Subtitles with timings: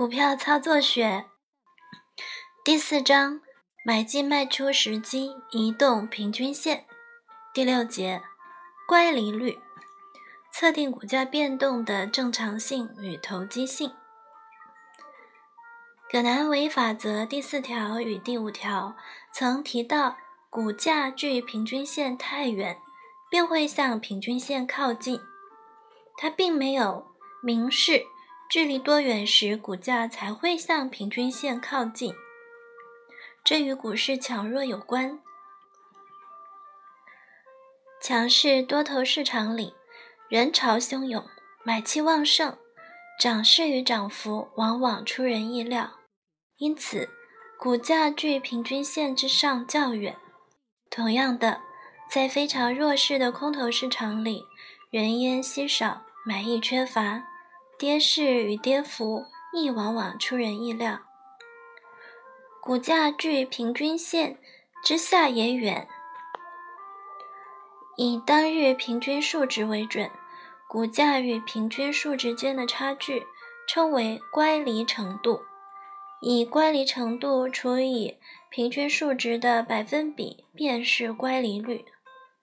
[0.00, 1.26] 股票操作学
[2.64, 3.42] 第四章：
[3.84, 6.86] 买进卖出时机，移动平均线。
[7.52, 8.22] 第六节：
[8.88, 9.58] 乖离率，
[10.50, 13.92] 测定股价变动的正常性与投机性。
[16.10, 18.96] 葛南维法则第四条与第五条
[19.34, 20.16] 曾提到，
[20.48, 22.80] 股价距平均线太远，
[23.28, 25.20] 便会向平均线靠近。
[26.16, 28.06] 它并没有明示。
[28.50, 32.12] 距离多远时，股价才会向平均线靠近？
[33.44, 35.20] 这与股市强弱有关。
[38.02, 39.74] 强势多头市场里，
[40.28, 41.24] 人潮汹涌，
[41.62, 42.58] 买气旺盛，
[43.20, 46.00] 涨势与涨幅往往出人意料，
[46.56, 47.08] 因此
[47.56, 50.16] 股价距平均线之上较远。
[50.90, 51.60] 同样的，
[52.10, 54.44] 在非常弱势的空头市场里，
[54.90, 57.29] 人烟稀少，买意缺乏。
[57.80, 60.98] 跌势与跌幅亦往往出人意料，
[62.60, 64.38] 股价距平均线
[64.84, 65.88] 之下也远。
[67.96, 70.10] 以当日平均数值为准，
[70.68, 73.26] 股价与平均数值间的差距
[73.66, 75.40] 称为乖离程度。
[76.20, 78.18] 以乖离程度除以
[78.50, 81.86] 平均数值的百分比，便是乖离率。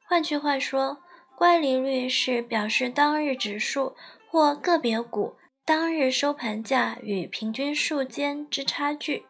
[0.08, 0.98] 换句话说，
[1.36, 3.96] 乖离率是表示当日指数。
[4.38, 5.36] 或个别股
[5.66, 9.26] 当日收盘价与平均数间之差距。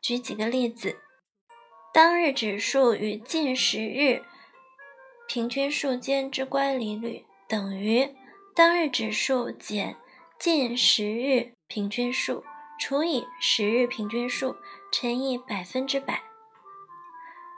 [0.00, 0.96] 举几个例子：
[1.92, 4.22] 当日指数与近十日
[5.26, 8.14] 平均数间之乖离率等于
[8.54, 9.96] 当日指数减
[10.38, 12.44] 近十日平均数
[12.78, 14.54] 除以十日平均数
[14.92, 16.22] 乘以百分之百。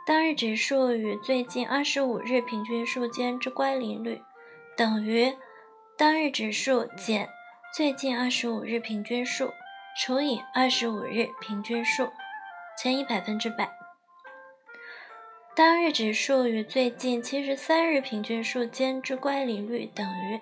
[0.06, 4.22] 当日指数与最近二十五日平均数间之乖离率
[4.78, 5.36] 等于。
[6.00, 7.28] 当日指数减
[7.74, 9.52] 最近二十五日平均数
[10.00, 12.10] 除以二十五日平均数
[12.82, 13.70] 乘以百分之百。
[15.54, 20.40] 当日指数与最近七十三日平均数间之乖离率等于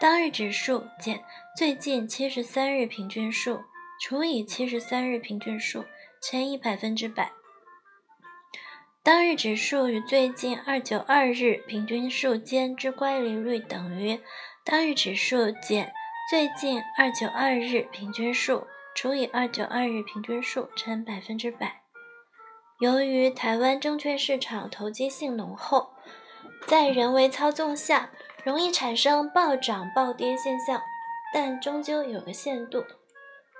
[0.00, 1.20] 当日指数减
[1.56, 3.64] 最近七十三日平均数
[4.00, 5.84] 除以七十三日平均数
[6.22, 7.32] 乘以百分之百。
[9.02, 14.20] 当日指数与最近二九二日平均数间之乖离率等于。
[14.62, 15.90] 当日指数减
[16.28, 21.80] 最近二九二日平均数除以二九二日平均数乘百分之百。
[22.78, 25.94] 由于台湾证券市场投机性浓厚，
[26.66, 28.10] 在人为操纵下
[28.44, 30.82] 容易产生暴涨暴跌现象，
[31.32, 32.84] 但终究有个限度。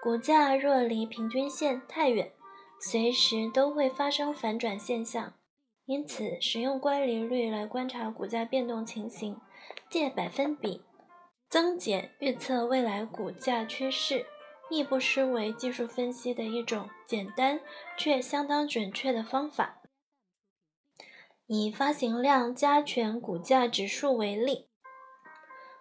[0.02, 2.30] 股价若离平均线太远，
[2.78, 5.32] 随时都会发生反转现象。
[5.86, 9.38] 因此，使用乖离率来观察股价变动情形，
[9.88, 10.82] 借百分比。
[11.50, 14.24] 增减预测未来股价趋势，
[14.70, 17.60] 亦不失为技术分析的一种简单
[17.98, 19.82] 却相当准确的方法。
[21.48, 24.68] 以发行量加权股价指数为例，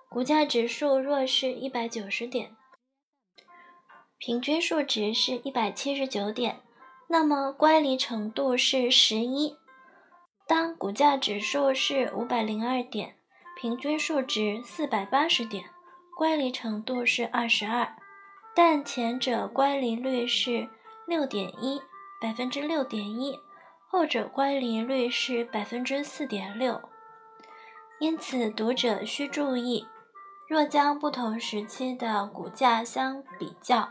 [0.10, 2.56] 股价指数若是一百九十点，
[4.18, 6.62] 平均数值是一百七十九点，
[7.10, 9.56] 那么乖离程度是十一。
[10.48, 13.19] 当股价指数是五百零二点。
[13.62, 15.66] 平均数值四百八十点，
[16.16, 17.94] 乖离程度是二十二，
[18.56, 20.70] 但前者乖离率是
[21.06, 21.82] 六点一
[22.22, 23.38] 百分之六点一，
[23.90, 26.82] 后者乖离率是百分之四点六。
[28.00, 29.86] 因此，读者需注意，
[30.48, 33.90] 若将不同时期的股价相比较，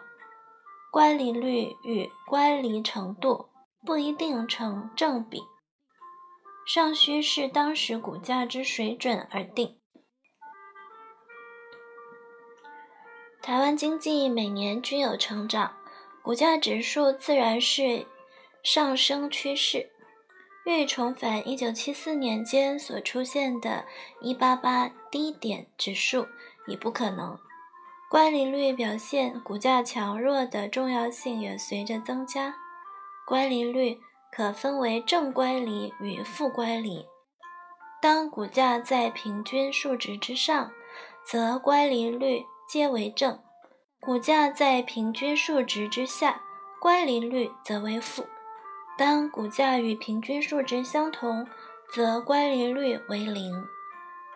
[0.90, 3.50] 乖离率与乖离程度
[3.84, 5.42] 不一定成正比。
[6.68, 9.78] 尚需视当时股价之水准而定。
[13.40, 15.74] 台湾经济每年均有成长，
[16.20, 18.06] 股价指数自然是
[18.62, 19.88] 上升趋势。
[20.66, 23.86] 欲重返1974年间所出现的
[24.20, 26.28] 188低点指数
[26.66, 27.38] 已不可能。
[28.10, 32.54] 乖离率表现股价强弱的重要性也随着增加。
[33.26, 34.02] 乖离率。
[34.30, 37.06] 可分为正乖离与负乖离。
[38.00, 40.70] 当股价在平均数值之上，
[41.24, 43.38] 则乖离率皆为正；
[44.00, 46.40] 股价在平均数值之下，
[46.80, 48.24] 乖离率则为负。
[48.96, 51.46] 当股价与平均数值相同，
[51.92, 53.64] 则乖离率为零。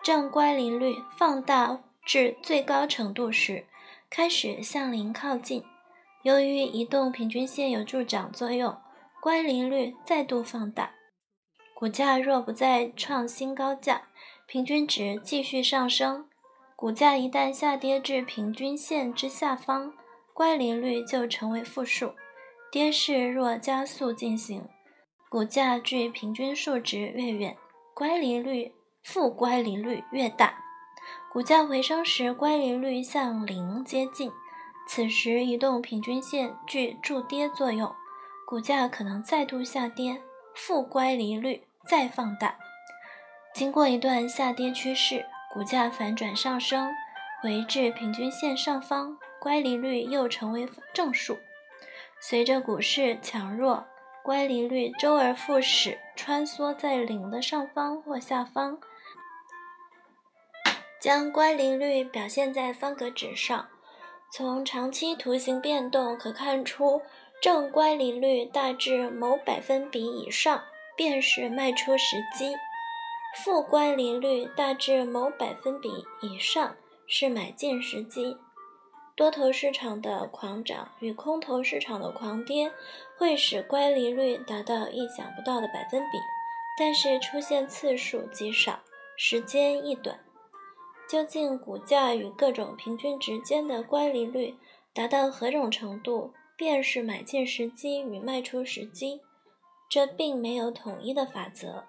[0.03, 3.65] 正乖离率放大至最高程度时，
[4.09, 5.63] 开始向零靠近。
[6.23, 8.75] 由于移动平均线有助长作用。
[9.23, 10.91] 乖离率再度放大，
[11.73, 14.09] 股价若不再创新高价，
[14.45, 16.27] 平均值继续上升。
[16.75, 19.93] 股价一旦下跌至平均线之下方，
[20.33, 22.11] 乖离率就成为负数。
[22.69, 24.67] 跌势若加速进行，
[25.29, 27.55] 股价距平均数值越远，
[27.93, 28.73] 乖离率
[29.03, 30.57] 负乖离率越大。
[31.31, 34.29] 股价回升时，乖离率向零接近，
[34.85, 37.89] 此时移动平均线具助跌作用，
[38.53, 40.21] 股价可能再度下跌，
[40.53, 42.55] 负乖离率再放大。
[43.51, 46.93] 经过一段下跌趋势，股价反转上升，
[47.41, 51.39] 回至平均线上方，乖离率又成为正数。
[52.19, 53.87] 随着股市强弱，
[54.21, 58.77] 乖离率周而复始，穿梭在零的上方或下方。
[61.01, 63.67] 将乖离率表现在方格纸上，
[64.31, 67.01] 从长期图形变动可看出，
[67.43, 70.63] 正乖离率大致某百分比以上，
[70.95, 72.55] 便是卖出时机。
[73.35, 75.89] 负乖离率大致某百分比
[76.21, 78.37] 以上是买进时机。
[79.13, 82.71] 多头市场的狂涨与空头市场的狂跌
[83.17, 86.17] 会使乖离率达到意想不到的百分比，
[86.79, 88.79] 但是出现次数极少，
[89.17, 90.17] 时间亦短。
[91.09, 94.55] 究竟股价与各种平均值间的乖离率
[94.93, 99.21] 达到何种程度，便是买进时机与卖出时机。
[99.89, 101.83] 这并没有统一的法则，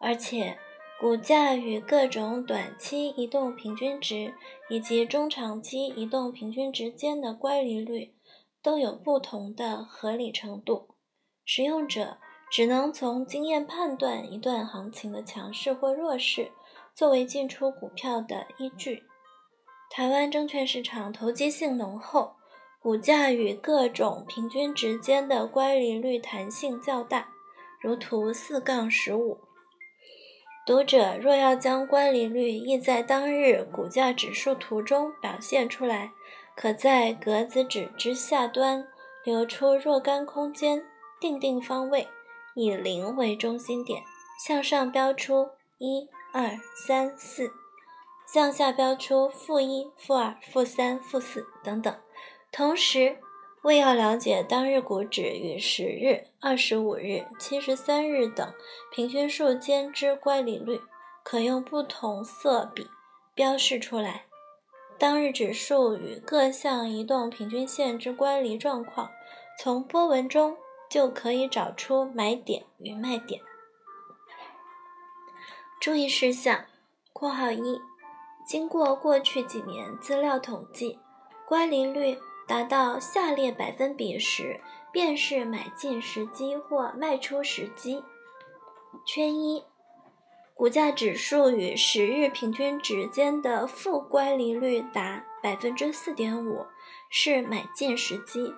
[0.00, 0.58] 而且。
[1.00, 4.32] 股价与各种短期移动平均值
[4.70, 8.14] 以及中长期移动平均值间的乖离率
[8.62, 10.94] 都有不同的合理程度，
[11.44, 12.18] 使用者
[12.50, 16.52] 只能从经验判断一段行情的强势或弱势
[16.94, 19.02] 作为进出股票的依据。
[19.90, 22.36] 台湾证券市场投机性浓厚，
[22.84, 27.30] 股价与各种平均值间的乖离率弹性较大，
[27.80, 29.38] 如图四杠十五。
[30.66, 36.12] 读者若要将乖离率意在当日股价指数图中表现出来，
[36.54, 38.86] 可在格子纸之下端
[39.24, 40.84] 留出若干空间，
[41.18, 42.06] 定定方位，
[42.54, 44.02] 以零为中心点，
[44.46, 45.48] 向上标出
[45.78, 47.50] 一、二、三、四，
[48.26, 51.96] 向下标出负一、负二、负三、负四等等，
[52.54, 53.18] 同时。
[53.62, 58.52] 为要了解当日股指与十日、二十五日、七十三日等
[58.92, 60.82] 平均数间之乖离率，
[61.22, 62.86] 可用不同色笔
[63.34, 64.26] 标示出来。
[64.98, 69.10] 当日指数与各项移动平均线之乖离状况，
[69.58, 70.58] 从波纹中
[70.90, 73.40] 就可以找出买点与卖点。
[75.80, 76.66] 注意事项
[77.14, 77.80] （括号一）
[78.46, 80.98] 经过过去几年资料统计，
[81.48, 82.18] 乖离率。
[82.46, 84.60] 达到下列百分比时，
[84.92, 88.02] 便是买进时机或卖出时机。
[89.06, 89.64] 圈一，
[90.54, 96.66] 股价指数与十日平均值间的负乖离率达百分之四点五，
[97.10, 98.54] 是买进时机；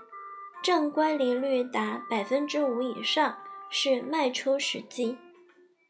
[0.63, 3.39] 正乖离率达百分之五以上，
[3.71, 5.17] 是卖出时机。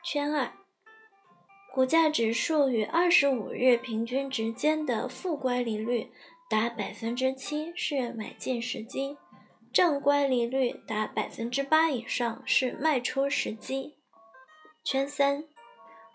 [0.04, 0.52] 圈二，
[1.75, 6.12] 股价指数与二十五日平均值间的负乖离率。
[6.48, 9.16] 达百分之七是买进时机，
[9.72, 13.99] 正乖离率达百分之八以上是卖出时机。
[14.85, 15.44] 圈三，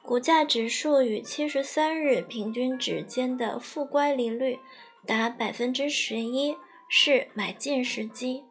[0.01, 4.57] 股价指数与七十三日平均值间的负乖离率
[5.05, 6.55] 达百分之十一
[6.89, 8.45] 是买进时机，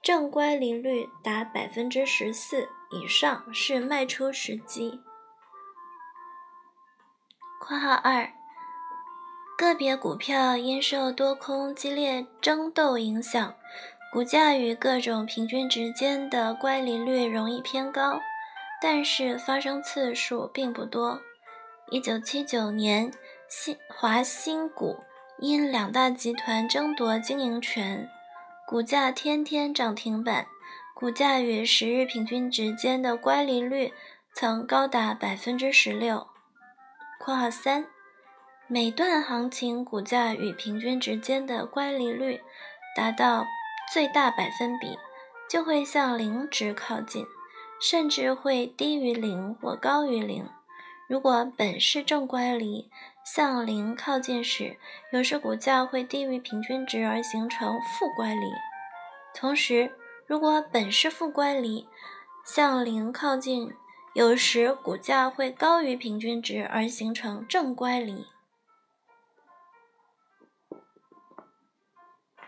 [0.00, 5.00] 正乖离率达百分之十四以上是卖出时机。
[7.60, 8.35] 括号二。
[9.56, 13.54] 个别股票因受多空激烈争斗影响，
[14.12, 18.20] 股价与各种平均值间的乖离率容易偏高，
[18.82, 21.22] 但是发生次数并不多。
[21.90, 23.10] 一九七九年，
[23.48, 24.98] 新华新股
[25.38, 28.10] 因两大集团争夺经营权，
[28.66, 30.46] 股价天天涨停板，
[30.94, 33.94] 股价与十日平均值间的乖离率
[34.34, 36.26] 曾高达百分之十六。
[37.18, 37.86] （括号三）
[38.68, 42.40] 每段行情股价与平均值间的乖离率
[42.96, 43.46] 达到
[43.92, 44.98] 最大百分比，
[45.48, 47.24] 就会向零值靠近，
[47.80, 50.48] 甚至会低于零或高于零。
[51.08, 52.90] 如果本是正乖离，
[53.24, 54.76] 向零靠近时，
[55.12, 58.50] 有时股价会低于平均值而形成负乖离；
[59.32, 59.92] 同时，
[60.26, 61.86] 如果本是负乖离，
[62.44, 63.72] 向零靠近，
[64.14, 68.26] 有时股价会高于平均值而形成正乖离。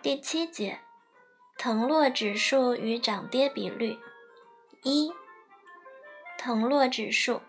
[0.01, 0.79] 第七节，
[1.57, 3.99] 腾落指数与涨跌比率。
[4.85, 5.13] 一，
[6.39, 7.41] 腾落指数。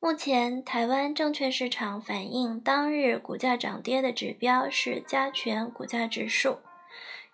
[0.00, 6.58] 目前台湾证券市场反映当日股价涨跌的指标是加权股价指数，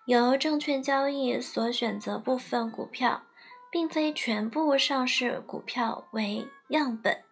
[0.05, 3.23] 由证券交易所选择部分股票，
[3.69, 7.23] 并非全部上市股票为样本，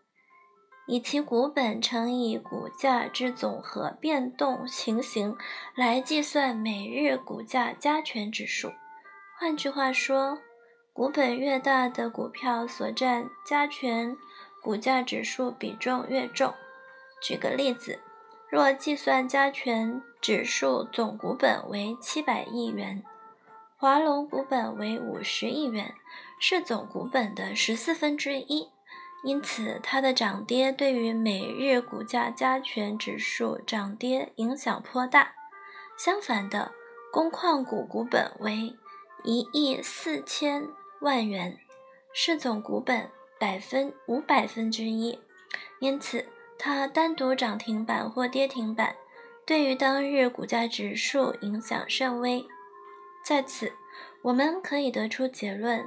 [0.87, 5.35] 以其股本乘以股价之总和变动情形
[5.75, 8.71] 来计算每日股价加权指数。
[9.39, 10.39] 换句话说，
[10.93, 14.15] 股本越大的股票所占加权
[14.61, 16.53] 股价指数比重越重。
[17.21, 17.99] 举个例子。
[18.47, 23.03] 若计算加权指数总股本为七百亿元，
[23.75, 25.93] 华龙股本为五十亿元，
[26.39, 28.69] 是总股本的十四分之一，
[29.25, 35.33] 因此它的涨跌对于每日股价加权指数涨跌影响颇大。
[35.97, 36.71] 相反的，
[37.11, 38.73] 工矿股股本为
[39.23, 40.69] 一亿四千
[41.01, 41.57] 万元，
[42.13, 45.19] 是总股本百分五百分之一，
[45.79, 46.25] 因此。
[46.57, 48.95] 它单独涨停板或跌停板，
[49.45, 52.45] 对于当日股价指数影响甚微。
[53.25, 53.73] 在此，
[54.21, 55.85] 我们可以得出结论：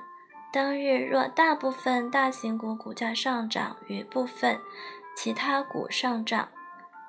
[0.51, 4.59] 当日若大部分大型股股价上涨与部分
[5.15, 6.49] 其他股上涨，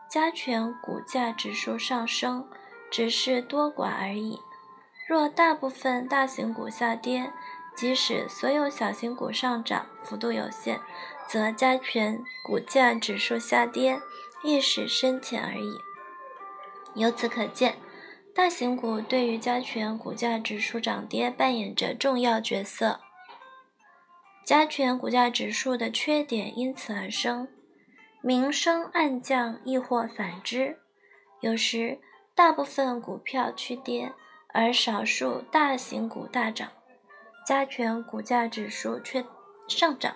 [0.10, 2.48] 加权股价指数上升
[2.92, 4.40] 只是多寡而已；
[5.08, 7.32] 若大部分大型股下跌，
[7.76, 10.80] 即使所有小型股上涨，幅度有限。
[11.28, 14.02] 则加权股价指数下跌，
[14.44, 15.78] 亦是深浅而已。
[16.96, 17.78] 由此可见，
[18.34, 23.00] 大型股对于加权股价指数涨跌扮演着重要角色。
[24.50, 27.48] 加权股价指数的缺点因此而生，
[28.20, 30.80] 明升暗降亦或反之。
[31.40, 32.00] 有时
[32.34, 34.12] 大部分股票趋跌，
[34.52, 36.68] 而少数大型股大涨，
[37.46, 39.24] 加权股价指数却
[39.68, 40.16] 上涨。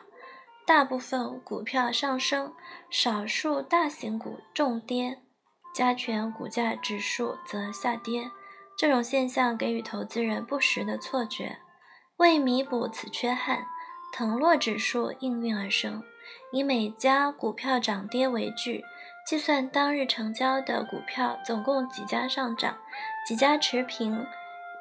[0.65, 2.55] 大部分股票上升，
[2.89, 5.19] 少数大型股重跌，
[5.75, 8.31] 加权股价指数则下跌。
[8.75, 11.59] 这种现象给予投资人不实的错觉。
[12.17, 13.65] 为弥补此缺憾，
[14.13, 16.03] 腾落指数应运而生，
[16.51, 18.85] 以每家股票涨跌为据，
[19.25, 22.77] 计算当日成交的股票总共几家上涨，
[23.27, 24.25] 几家持平，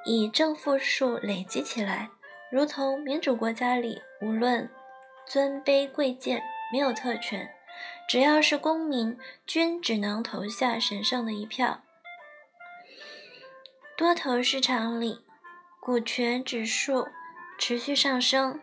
[0.05, 2.11] 以正负数累积起来，
[2.51, 4.71] 如同民主国家里无论。
[5.25, 7.49] 尊卑贵贱没有特权，
[8.09, 11.81] 只要是公民，均只能投下神圣的一票。
[13.97, 15.25] 多头市场里，
[15.81, 17.07] 股权指数
[17.57, 18.61] 持续上升，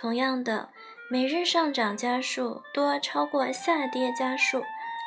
[0.00, 0.68] 同样的，
[1.10, 4.62] 每日上涨家数多超过下跌家数，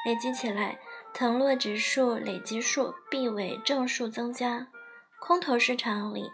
[0.06, 0.78] 累积起来，
[1.14, 4.68] 腾落指数累积数必为正数增加。
[5.22, 6.30] 空头市场里，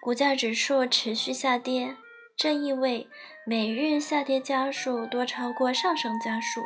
[0.00, 1.96] 股价指数持续下跌。
[2.36, 3.08] 这意味
[3.44, 6.60] 每日下跌家数多超过上升家数，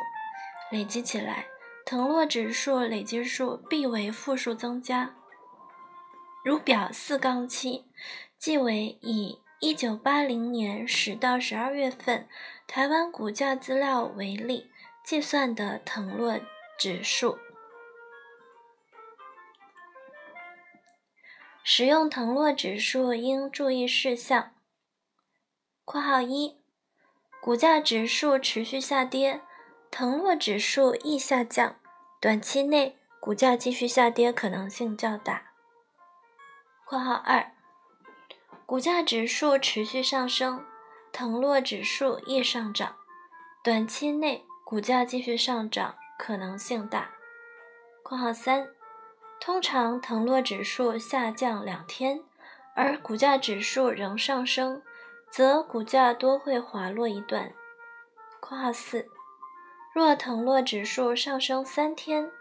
[0.69, 1.47] 累积起来，
[1.83, 5.15] 腾落指数累积数必为负数增加。
[6.45, 7.85] 如表四杠七，
[8.37, 12.27] 即为以一九八零年十到十二月份
[12.65, 14.71] 台湾股价资料为例
[15.03, 16.39] 计算的腾落
[16.79, 17.37] 指数。
[21.63, 24.51] 使用腾落指数应注意事项。
[25.85, 26.59] 括号一，
[27.39, 29.41] 股价指数持续下跌，
[29.91, 31.75] 腾落指数亦下降，
[32.19, 35.51] 短期内股价继续下跌可能性较大。
[36.83, 37.53] 括号二，
[38.71, 40.63] 股价指数持续上升，
[41.11, 42.95] 腾落指数亦上涨，
[43.61, 47.09] 短期内股价继续上涨可能性大。
[48.01, 48.69] 括号三，
[49.41, 52.23] 通常腾落指数下降两天，
[52.73, 54.81] 而股价指数仍上升。
[55.29, 57.51] 则股价多会滑落一段。
[58.39, 59.05] 括号四，
[59.93, 62.31] 若腾落指数上升三天，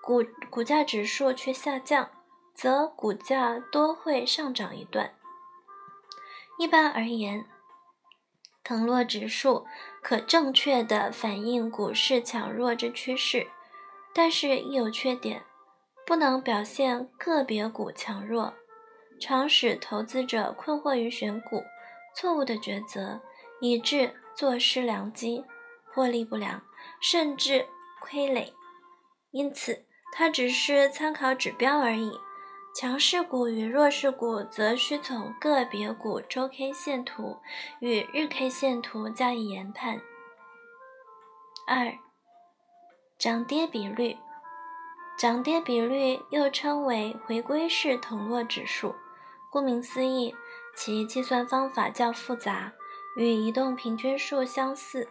[0.00, 2.08] 股股价指数却下降，
[2.54, 5.12] 则股价多会上涨一段。
[6.58, 7.44] 一般而言，
[8.64, 9.66] 腾落指数
[10.02, 13.46] 可正确地反映股市强弱之趋势，
[14.14, 15.44] 但是亦有缺点，
[16.06, 18.54] 不能表现个别股强弱，
[19.20, 21.62] 常使投资者困惑于选股。
[22.14, 23.20] 错误的抉择，
[23.60, 25.44] 以致坐失良机，
[25.92, 26.62] 获利不良，
[26.98, 27.66] 甚至
[28.00, 28.54] 亏累。
[29.32, 32.18] 因此，它只是参考指标而已。
[32.78, 37.38] 强势股与弱势股，则需从个别股周 K 线图
[37.80, 39.98] 与日 K 线图加以研判。
[41.66, 41.90] 二、
[43.16, 44.18] 涨跌比率，
[45.18, 48.94] 涨跌比率又称为回归式统落指数，
[49.50, 50.34] 顾名思义。
[50.76, 52.74] 其计算方法较复杂，
[53.16, 55.08] 与移动平均数相似。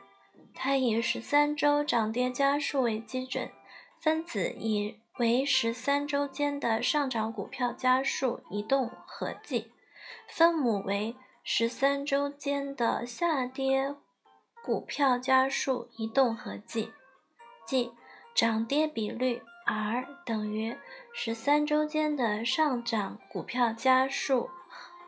[0.53, 3.51] 它以十三周涨跌家数为基准，
[3.99, 9.71] 分子以为十三周间的上涨股票家数移动合计，
[10.27, 13.95] 分母为十三周间的下跌
[14.61, 16.91] 股票家数移动合计，
[17.65, 17.93] 即
[18.33, 20.75] 涨跌比率 R 等于
[21.13, 24.49] 十三周间的上涨股票家数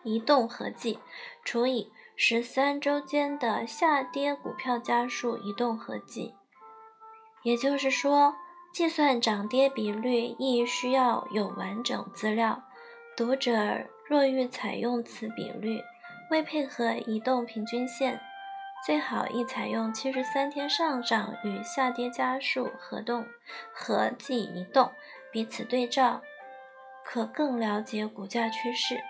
[0.04, 1.00] 移动合计
[1.44, 6.34] 除以十三周间的下跌股票家数移动合计。
[7.44, 8.34] 也就是说。
[8.74, 12.64] 计算涨跌比率亦需要有完整资料。
[13.16, 15.82] 读者若欲采用此比率，
[16.30, 18.20] 为配合移动平均线，
[18.86, 23.26] 最好亦采用七十三天上涨与下跌家数合动
[23.74, 24.92] 合计移动，
[25.32, 26.22] 彼此对照，
[27.04, 29.02] 可更了解股价趋势。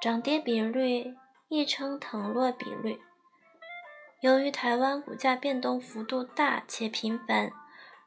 [0.00, 1.14] 涨跌比率
[1.48, 2.98] 亦称腾落比率。
[4.20, 7.52] 由于台湾股价变动幅度大且频繁。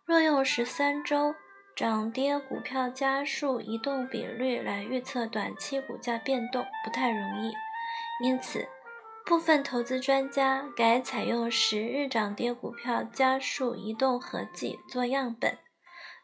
[0.05, 1.33] 若用十三周
[1.75, 7.53] 涨跌股票家数移动比率来预测短期股价变动，不太容易。
[8.23, 8.67] 因此，
[9.25, 15.57] 部分投资专家改采用十日涨跌股票家数移动合计做样本，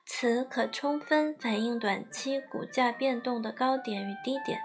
[0.06, 4.62] 此可充分反映短期股价变动的高点与低点。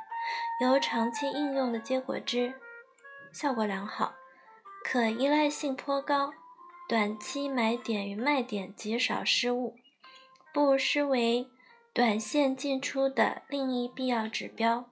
[0.61, 2.53] 由长期应用的结果之，
[3.33, 4.15] 效果良好，
[4.85, 6.33] 可依赖性颇高。
[6.89, 9.75] 短期买点与卖点极少失误，
[10.55, 11.49] 不失为
[11.93, 14.89] 短线进出的另一必要指标。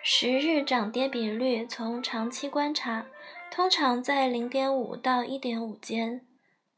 [0.00, 3.06] 十日涨跌比率从长期观察，
[3.50, 6.24] 通常在零点五到一点五间。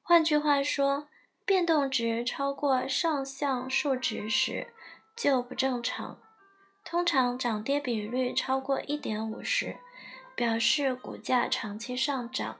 [0.00, 1.08] 换句话说，
[1.44, 4.72] 变动值超过上项数值时
[5.14, 6.18] 就不正常。
[6.82, 9.76] 通常涨跌比率超过一点五时。
[10.36, 12.58] 表示股价长期上涨，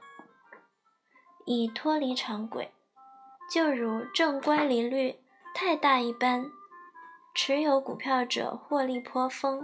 [1.45, 2.71] 已脱离常轨，
[3.53, 5.19] 就如正乖离率
[5.53, 6.49] 太大一般，
[7.35, 9.63] 持有股票者获利颇丰，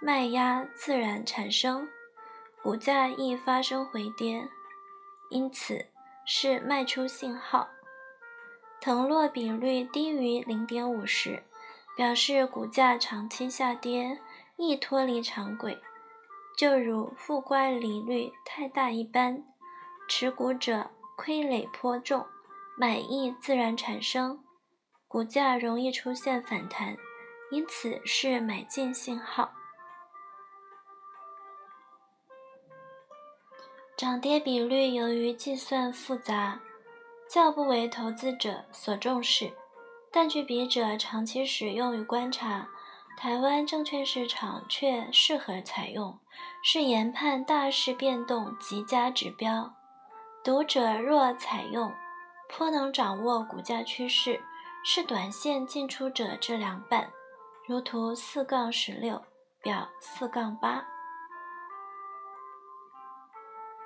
[0.00, 1.88] 卖压自然产生，
[2.62, 4.48] 股价易发生回跌，
[5.30, 5.86] 因此
[6.24, 7.68] 是卖出信号。
[8.80, 11.42] 腾落比率低于零点五时，
[11.96, 14.20] 表示股价长期下跌，
[14.56, 15.82] 易脱离常轨。
[16.60, 19.42] 就如负乖离率太大一般，
[20.06, 22.26] 持股者亏累颇重，
[22.76, 24.44] 买意自然产生，
[25.08, 26.98] 股价容易出现反弹，
[27.50, 29.50] 因此是买进信号。
[33.96, 36.60] 涨跌比率由于计算复杂，
[37.26, 39.50] 较不为投资者所重视，
[40.12, 42.68] 但据笔者长期使用与观察。
[43.22, 46.18] 台湾证券市场却适合采用，
[46.62, 49.74] 是研判大势变动极佳指标。
[50.42, 51.92] 读者若采用，
[52.48, 54.40] 颇能掌握股价趋势，
[54.82, 57.10] 是短线进出者之良伴。
[57.66, 59.22] 如图四杠十六，
[59.60, 60.82] 表四杠八。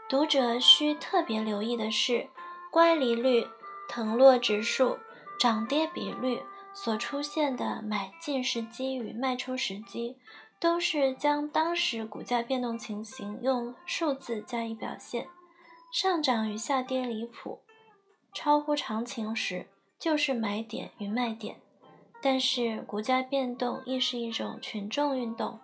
[0.09, 2.31] 读者需特别留意的是，
[2.71, 3.45] 乖离率、
[3.89, 4.97] 腾落指数、
[5.41, 6.41] 涨跌比率。
[6.75, 10.19] 所出现的买进时机与卖出时机，
[10.59, 15.29] 都是将当时股价变动情形用数字加以表现。
[15.93, 17.61] 上涨与下跌离谱，
[18.33, 21.57] 超乎常情时，就是买点与卖点。
[22.21, 25.61] 但是股价变动亦是一种群众运动，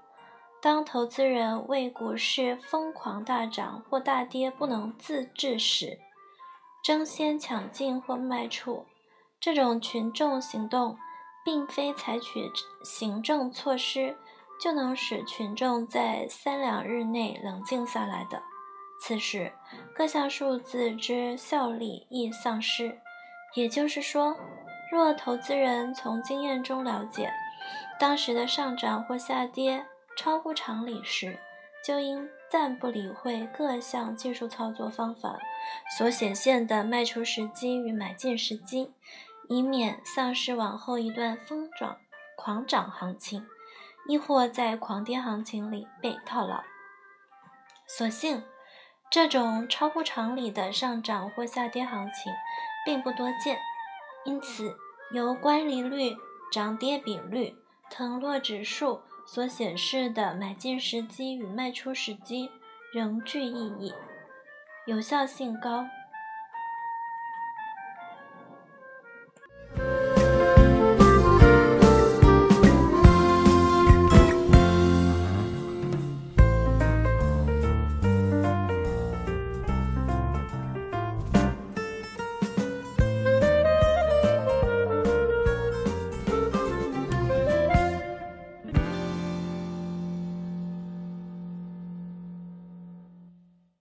[0.62, 5.98] 当投资人为股市疯狂大涨或大跌不能自制时，
[6.84, 8.86] 争先抢进或卖出。
[9.40, 10.98] 这种群众行动，
[11.42, 12.50] 并非采取
[12.84, 14.14] 行政措施
[14.60, 18.42] 就能使群众在三两日内冷静下来的。
[19.00, 19.50] 此时，
[19.96, 22.98] 各项数字之效力亦丧失。
[23.54, 24.36] 也就是说，
[24.92, 27.32] 若投资人从经验中了解
[27.98, 29.84] 当时的上涨或下跌
[30.16, 31.38] 超乎常理时，
[31.82, 35.38] 就应暂不理会各项技术操作方法
[35.96, 38.92] 所显现的卖出时机与买进时机。
[39.50, 41.98] 以免丧失往后一段疯涨、
[42.36, 43.44] 狂涨行情，
[44.06, 46.62] 亦或在狂跌行情里被套牢。
[47.84, 48.44] 所幸，
[49.10, 52.32] 这种超乎常理的上涨或下跌行情
[52.86, 53.58] 并不多见，
[54.24, 54.76] 因此
[55.10, 56.16] 由乖离率、
[56.52, 57.56] 涨跌比率、
[57.90, 62.48] 腾落指数所显示的买进时机与卖出时机
[62.92, 63.92] 仍具意义，
[64.86, 65.84] 有效性高。